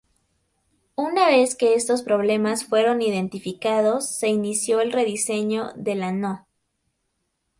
[0.95, 6.47] Una vez que estos problemas fueron identificados, se inició el rediseño de la No.